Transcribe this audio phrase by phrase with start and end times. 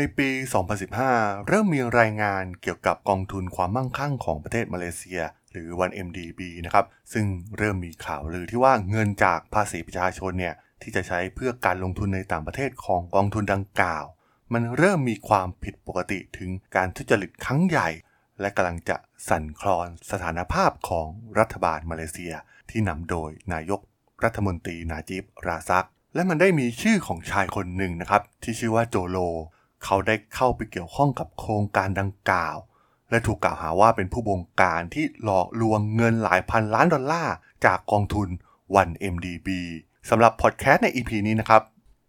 [0.00, 0.30] ในปี
[0.88, 5.20] 2015 เริ่มมีรายงานเกี่ยวกับกองทุนความมั่งคั่งของประเทศมาเลเซีย
[5.52, 7.26] หรือ 1MDB นะครับ ซึ่ง
[7.58, 14.04] เริ่มมีข่าวลือที่ว่าเงินจากภาษีประชาชนเนี่ยที่จะใช้เพื่อการลงทุนในต่างประเทศของกองทุนดังกล่าว
[14.52, 17.88] มันเริ่มมีความผิดปกติถึงการทุจริตครั้งใหญ่
[18.40, 18.96] และกำลังจะ
[19.28, 21.08] สั่นคลอนสถานภาพของ
[21.38, 22.32] รัฐบาลมาเลเซีย
[22.70, 23.80] ที่นำโดยนายก
[24.24, 29.18] รัฐมนตรีนาจิบราซัก และมันได้มีชื่อของชายคนหนึ่งนะครับที่ชื่อว่าโจโล
[29.84, 32.56] เขาได้เข้าไปเกี่ยวข้องกับโครงการดังกล่าว
[33.10, 38.28] และถูกกล่าวหาว่าเป็นผู้บงการที่หลอกลวงเงินหลายพันล้านดอลลาร์จากกองทุน
[38.86, 39.48] 1MDB
[40.10, 41.62] สำหรับพอดแคสต์ใน EP นี้นะครับ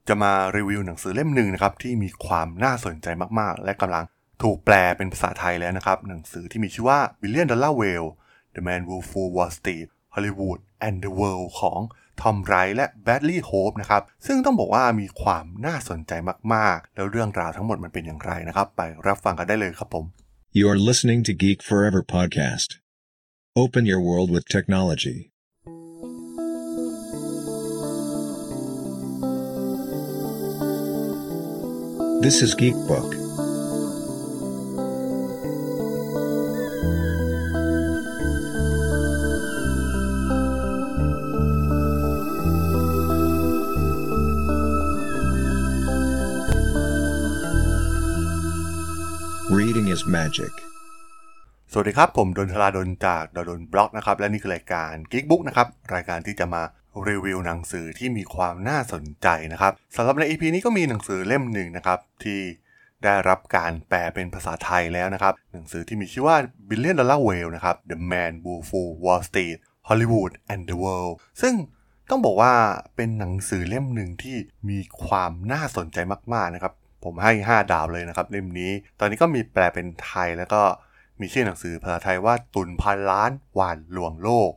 [0.07, 3.07] จะมารีวิวหนังสือเล่มหนึ่งนะครับที่มีความน่าสนใจ
[3.39, 4.05] มากๆ และกำลัง
[4.43, 8.09] ถูกแปลเป็นภาษาไทยแล้วนะครับ หนังสือที่มีชื่อว่า Billion Dollar Whale
[8.55, 11.79] The Man Who Fooled Wall Street Hollywood and the World ของ
[12.21, 16.11] ทอมไรและแบดลี่โฮปนะครับ ซึ่งต้องบอกว่ามีความน่าสนใจ
[16.53, 20.05] มากๆ แล้วเรื่องราวทั้งหมดมันเป็นอย่างไรนะครับ ไปรับฟังกันได้เลยครับผม
[20.59, 22.69] You're listening to Geek Forever podcast.
[23.63, 25.31] Open your world with technology.
[32.21, 33.16] This is Geek Book.
[49.97, 50.53] Is magic.
[51.71, 56.61] สวัสดีครับ ผมดนทลาดนจากดนบล็อกนะครับ และนี่คือรายการ Geek Book นะครับ รายการที่จะมา
[57.09, 62.39] รีวิวหนังสือที่มีความน่าสนใจนะครับสำหรับใน EP นี้ก็มีหนังสือเล่มหนึ่งนะครับ ที่
[63.03, 66.37] ได้รับการแปลเป็นภาษาไทยแล้วนะครับ หนังสือที่มีชื่อว่า
[66.69, 71.53] Billion Dollar Whale นะครับ The Man Who Fooled Wall Street Hollywood and the World ซึ่ง
[72.09, 72.53] ต้องบอกว่า
[72.95, 74.37] เป็นหนังสือเล่มหนึ่งที่
[74.69, 75.97] มีความน่าสนใจ
[76.33, 76.73] มากๆนะครับ
[77.07, 80.61] ผมให้ 5 ดาวเลยนะครับเล่มนี้ ตอนนี้ก็มีแปลเป็นไทยแล้วก็
[81.21, 84.51] มีชื่อหนังสือภาษาไทยว่าตุนพันล้านหวานลวงโลก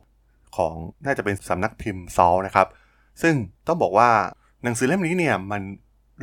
[0.57, 0.73] ของ
[1.05, 2.67] น่าจะเป็นสำนักพิมพ์ซอลนะครับ
[3.21, 3.35] ซึ่ง
[3.67, 4.09] ต้องบอกว่า
[4.63, 5.61] หนังสือเล่มนี้เนี่ยมัน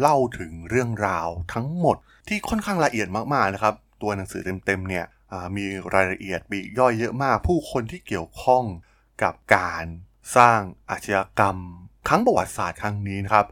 [0.01, 1.97] เล่าถึงเรื่องราวทั้งหมด
[2.29, 5.05] ที่ค่อนข้างละเอียดมากๆนะครับ ตัวหนังสือเต็มๆเนี่ย
[5.57, 8.65] มีรายละเอียดปีกย่อยเยอะมาก ผู้คนที่เกี่ยวข้อง
[9.23, 9.85] กับการ
[10.37, 11.57] สร้างอาชญากรรม
[12.09, 13.47] ครั้งประวัติศาสตร์ครั้งนี้นะครับ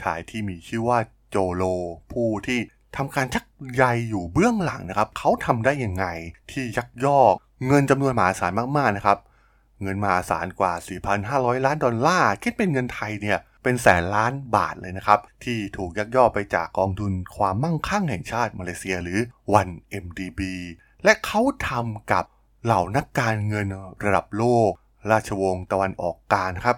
[0.00, 0.98] ชายที่มีชื่อว่า
[1.34, 1.64] โจโล
[2.12, 2.60] ผู้ที่
[2.96, 6.06] ทำการชักใยอยู่เบื้องหลังนะครับ เขาทำได้ยังไง
[6.50, 7.34] ที่ยักยอก
[7.66, 9.18] เงินจำนวนมหาศาลมากๆนะครับ
[9.82, 10.72] เงินมหาศาลกว่า
[11.20, 19.20] 4,500 ล้านดอลลาร์ คิดเป็นเงินไทยเนี่ยเป็นแสนล้านบาทเลยนะครับ ที่ถูกยักยอกไปจากกองทุนความมั่งคั่งแห่งชาติมาเลเซียหรือ
[19.54, 20.40] 1MDB
[21.04, 22.24] และเขาทำกับ
[22.64, 23.66] เหล่านักการเงิน
[24.04, 24.70] ระดับโลก
[25.10, 26.76] ราชวงศ์ตะวันออกกลางครับ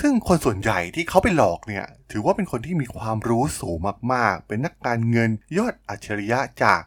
[0.00, 3.78] ซึ่งคนส่วนใหญ่ที่เขาไปหลอกเนี่ย ถือว่าเป็นคนที่มีความรู้สูง
[4.12, 6.80] มากๆ เป็นนักการเงินยอดอัจฉริยะจาก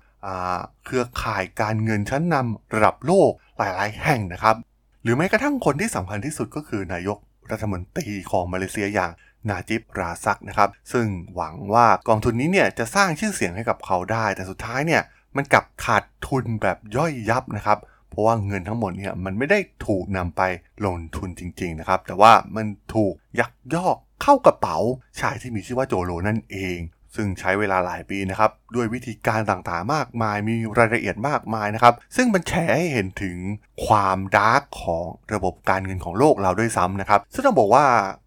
[0.58, 4.56] าเครือข่ายการเงินชั้นนำระดับโลกหลายๆ แห่งนะครับ
[5.04, 7.18] หรือแม้กระทั่งคนที่สำคัญที่สุดก็คือนายก
[7.52, 9.12] รัฐมนตรีของมาเลเซียอย่าง
[9.50, 15.02] นาจิบราซักนะครับ ซึ่งหวังว่ากองทุนนี้เนี่ยจะสร้างชื่อเสียงให้กับเขาได้ แต่สุดท้ายเนี่ย
[15.36, 17.78] มันกลับขาดทุนแบบย่อยยับนะครับ
[18.12, 20.42] เพราะว่าเงินทั้งหมดเนี่ยมันไม่ได้ถูกนำไป
[20.86, 24.78] ลงทุนจริงๆนะครับ แต่ว่ามันถูกยักยอกเข้ากระเป๋า
[25.20, 26.80] ชายที่มีชื่อว่าโจโลนั่นเอง
[27.16, 33.38] ซึ่งใช้เวลาหลายปีนะครับ ด้วยวิธีการต่างๆมากมายมีรายละเอียดมากมายนะครับ ซึ่งมันแฉให้เห็นถึง
[33.86, 37.86] ความดาร์กของระบบการเงินของโลกเราด้วยซ้ำนะครับ ซึ่งต้องบอกว่า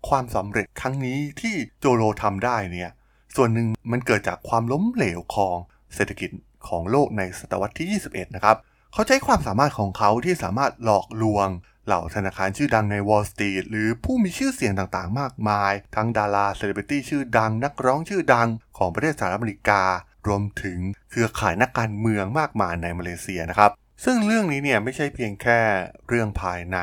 [0.09, 2.91] ความสำเร็จครั้งนี้ที่โจโลทำได้เนี่ย
[3.37, 5.57] ส่วนหนึ่งมันเกิดจากความล้มเหลวของ
[5.95, 6.31] เศรษฐกิจ
[6.69, 8.57] ของโลกในศตวรรษที่ 21 นะครับ
[8.97, 11.49] เขาใช้ความสามารถของเขาที่สามารถหลอกลวง
[11.87, 19.83] เหล่าธนาคารชื่อดังใน Wall Street หรือผู้มีชื่อเสียงต่างๆ มากมาย ทั้งดาราเซเลบริตี้ชื่อดัง นักร้องชื่อดังของประเทศสหรัฐอเมริกา
[20.27, 20.79] รวมถึง
[21.11, 23.73] เครือข่ายนักการเมืองมากมายในมาเลเซียนะครับ
[24.05, 25.61] ซึ่งเรื่องนี้เนี่ยไม่ใช่เพียงแค่
[26.09, 26.79] เรื่องภายใน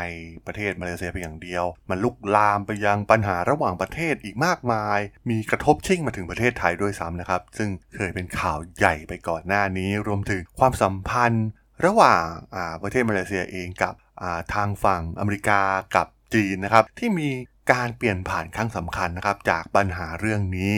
[0.46, 5.00] ประเทศมาเลเซียเพียงอย่างเดียว มันลุกลามไปยังปัญหาระหว่างประเทศอีกมากมาย
[5.30, 11.48] มีกระทบชิ่งมาถึงประเทศไทยด้วยซ้ำนะครับ ซึ่งเคยเป็นข่าวใหญ่ไปก่อนหน้านี้ รวมถึงความสัมพันธ์
[11.86, 12.24] ระหว่าง
[12.82, 13.94] ประเทศมาเลเซียเองกับ
[14.54, 15.62] ทางฝั่งอเมริกา
[15.96, 17.30] กับจีนนะครับ ที่มี
[17.72, 20.76] การเปลี่ยนผ่านครั้งสำคัญนะครับ จากปัญหาเรื่องนี้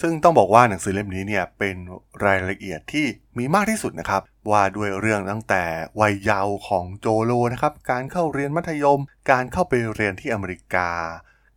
[0.00, 1.76] ซึ่งต้องบอกว่าหนังสือเล่มนี้เนี่ยเป็น
[2.24, 3.06] รายละเอียดที่
[3.38, 5.64] มีมากที่สุดนะครับ ว่าด้วยเรื่องตั้งแต่
[6.00, 9.00] วัยเยาว์ของโจโลนะครับ การเข้าเรียนมัธยม
[9.30, 10.90] การเข้าไปเรียนที่อเมริกา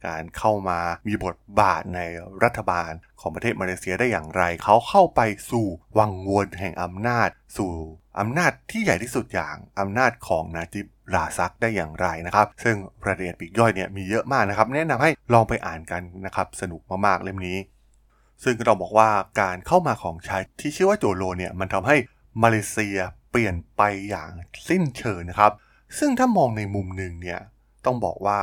[0.07, 2.00] การเข้ามามีบทบาทใน
[2.44, 5.21] รัฐบาลของประเทศมาเลเซียได้อย่างไร เขาเข้าไป
[5.51, 5.68] สู่
[5.98, 7.74] วังวนแห่งอำนาจ สู่
[8.19, 12.75] อำนาจที่ใหญ่ที่สุดอย่างอำนาจของนาจิบราซักได้อย่างไรนะครับ ซึ่ง
[13.06, 17.58] รายละเอียดปีกย่อยเนี่ยมีเยอะมากนะครับ แนะนำให้ลองไปอ่านกันนะครับสนุกมากๆเล่มนี้
[18.44, 19.10] ซึ่งเราบอกว่า
[19.42, 21.96] การเข้ามาของชายที่ชื่อว่าโจโลเนี่ยมันทำให้
[22.44, 22.98] มาเลเซีย
[23.31, 24.31] เปลี่ยนไปอย่าง
[24.69, 25.52] สิ้นเชิงนะครับ
[26.00, 27.40] ซึ่งถ้ามองในมุมหนึ่งเนี่ย
[27.86, 28.40] ต้องบอกว่า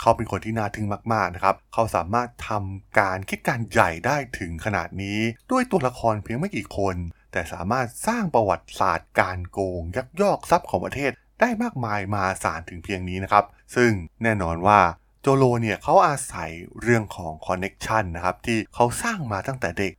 [0.00, 5.18] เขาเป็นคนที่น่าทึ่งมาก ๆ นะครับ เขาสามารถทำการคิดการใหญ่ได้ถึงขนาดนี้
[5.50, 6.96] ด้วยตัวละครเพียงไม่กี่คน
[7.32, 13.44] แต่สามารถสร้างประวัติศาสตร์การโกงยักยอกทรัพย์ของประเทศได้มากมายมาสารถึงเพียงนี้นะครับ
[13.76, 13.90] ซึ่ง
[14.22, 14.80] แน่นอนว่า
[15.20, 16.50] โจโลเนี่ยเขาอาศัย
[16.82, 19.92] เรื่องของคอนเน็ชันนะครับที่เขาสร้างมาตั้งแต่เด็ก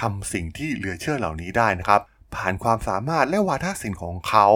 [0.00, 2.00] ทำสิ่งที่เหลือเชื่อเหล่านี้ได้นะครับ
[2.34, 4.46] ผ่านความสามารถและวาทศิลป์ของเขา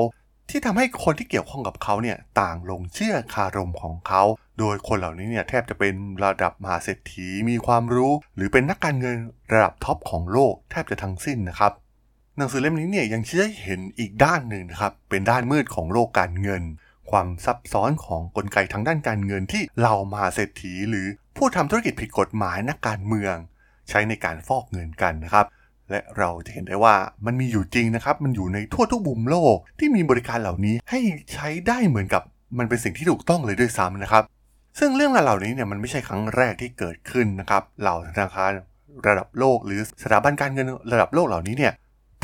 [0.51, 4.23] ที่ทำให้คนที่เกี่ยวข้องกับเขาเนี่ยต่างลงเชื่อคารมของเขา
[4.59, 9.17] โดยคนเหล่านี้เนี่ยแทบจะเป็นระดับมหาเศรษฐีมีความรู้ หรือเป็นนักการเงิน
[9.53, 11.73] ระดับท็อปของโลกแทบจะทั้งสิ้นนะครับ
[12.41, 16.63] หนังสือเล่มนี้เนี่ยยังชี้ให้เห็นอีกด้านหนึ่งนะครับ เป็นด้านมืดของโลกการเงิน
[17.11, 21.07] ความซับซ้อนของกลไกทางด้านการเงินที่เรามาเศรษฐี หรือ
[21.37, 23.35] ผู้ทำธุรกิจผิดกฎหมายนักการเมือง
[23.89, 25.47] ใช้ในการฟอกเงินกันนะครับ
[25.91, 26.95] และเราจะเห็นได้ว่า
[27.27, 31.01] มันมีอยู่จริงนะครับ มันอยู่ในทั่วทุกมุมโลกที่มีบริการเหล่านี้ให้
[31.33, 32.23] ใช้ได้เหมือนกับ
[32.59, 34.25] มันเป็นสิ่งที่ถูกต้องเลยด้วยซ้ำนะครับ
[34.79, 38.51] ซึ่งเรื่องราวเหล่านี้เนี่ยมันไม่ใช่ครั้งแรกที่เกิดขึ้นนะครับเหล่าธนาคาร
[39.07, 41.73] ระดับโลก หรือสถาบันการเงินระดับโลกเหล่านี้เนี่ย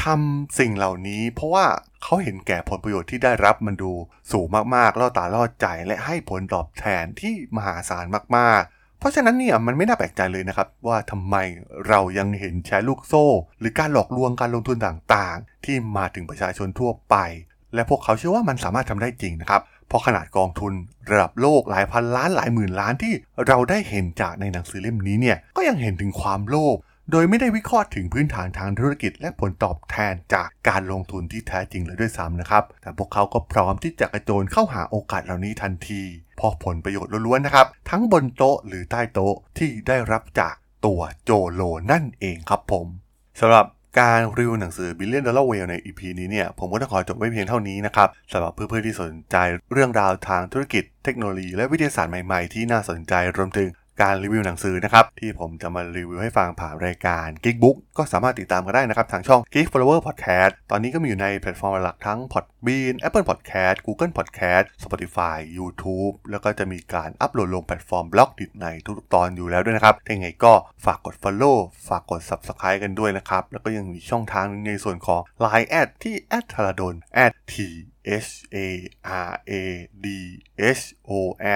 [0.05, 1.67] ทำสิ่งเหล่านี้ เพราะว่า
[2.03, 3.93] เขาเห็นแก่ผลประโยชน์ที่ได้รับมันดู
[4.33, 8.07] สูงมากๆล่อตาล่อใจและให้ผลตอบแทนที่มหาศาล
[8.37, 11.37] มากๆเพราะฉะนั้นเนี่ยมันไม่น่าแปลกใจเลยนะครับ ว่าทำไม
[11.89, 13.25] เรายังเห็นแชร์ลูกโซ่
[13.59, 17.17] หรือการหลอกลวงการลงทุนต่างๆ ที่มาถึงประชาชนทั่วไป
[17.75, 20.73] และพวกเขาเชื่อว่ามันสามารถทำได้จริงนะครับ เพราะขนาดกองทุน
[21.11, 23.15] ระดับโลกหลายพันล้านหลายหมื่นล้านที่
[23.47, 26.77] เราได้เห็นจากในหนังสือเล่มนี้เนี่ยก็ยังเห็นถึงความโลภ
[27.11, 36.03] โดยไม่ได้วิเคราะห์ถึงพื้นฐานทางธุรกิจและผลตอบแทนจากการลงทุนที่แท้จริงเลยด้วยซ้ำนะครับ แต่พวกเขาก็พร้อมที่จะกระโจนเข้าหาโอกาสเหล่านี้ทันที
[36.37, 40.55] เพอผลประโยชน์ล้วนๆนะครับ ทั้งบนโต๊ะหรือใต้โต๊ะที่ได้รับจาก
[40.87, 42.87] ตัวโจโลนั่นเองครับผม
[43.41, 43.67] สำหรับ
[44.01, 49.37] การรีวิวหนังสือ Billion Dollar Whale ใน EP นี้เนี่ยผมก็ต้องขอจบไว้เพียงเท่านี้นะครับสำหรับเพื่อนๆที่สนใจ
[49.73, 53.69] เรื่องราวทางธุรกิจเทคโนโลยีและวิทยาศาสตร์ใหม่ๆ ที่น่าสนใจรวมถึง
[54.01, 66.15] การรีวิวหนังสือนะครับที่ผมจะมารีวิวให้ฟังผ่านรายการ Geek Book ก็สามารถติดตามกันได้นะครับทางช่อง Geek Forever Podcast ตอนนี้ก็มีอยู่ในแพลตฟอร์มหลักทั้ง Podbean Apple Podcast Google Podcast Spotify YouTube
[66.31, 68.67] แล้วก็จะมีการอัปโหลดลงแพลตฟอร์ม Blockdit ใน
[68.99, 70.55] ทุกๆตอนอยู่แล้วด้วยนะครับถ้าอย่างไรก็
[70.85, 71.57] ฝากกด Follow
[71.89, 76.15] ฝากกด Subscribe กันด้วยนะครับแล้วก็ยังมีช่องทางในส่วนของ Line แอดที่
[76.53, 76.95] t h a r a d o n
[77.53, 77.55] t
[78.27, 78.59] H A
[79.29, 79.53] R A
[80.05, 80.07] D
[80.79, 81.13] H O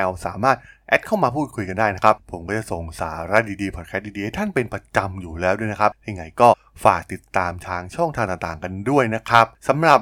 [0.07, 0.59] L สามารถ
[0.89, 6.49] แอดเข้ามาพูดคุยกันได้นะครับ ผมก็จะส่งสาระดีๆพอดแคสต์ดีๆให้ท่านเป็นประจำอยู่แล้วด้วยนะครับ ยังไงก็
[6.85, 10.01] ฝากติดตามทางช่องทางต่างๆกันด้วยนะครับสำหรับ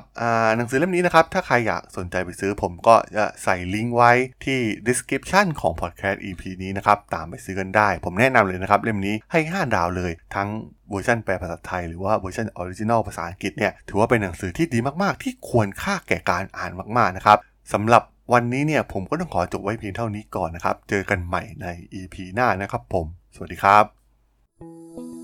[0.56, 4.12] หนังสือเล่มนี้นะครับ ถ้าใครอยากสนใจไปซื้อผมก็จะใส่ลิงก์ไว้
[4.44, 10.48] ที่ description ของพอดแคสต์ EP นี้นะครับ ตามไปซื้อกันได้ ผมแนะนำเลยนะครับ เล่มนี้ให้ 5 ดาวเลย ทั้ง
[10.90, 17.38] เวอร์ชันแปลภาษาไทยหรือว่าเวอร์ชัน original ภาษาอังกฤษเนี่ยถือว่าเป็นหนังสือที่ดีมากๆ ที่ควรค่าแก่การอ่านมากๆนะครับ
[17.72, 25.15] สำหรับ วันนี้เนี่ยผมก็ต้องขอจบไว้เพียงเท่านี้ก่อนนะครับ เจอกันใหม่ใน EP หน้านะครับผม สวัสดีครับ